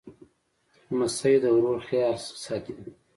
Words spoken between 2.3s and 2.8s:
ساتي.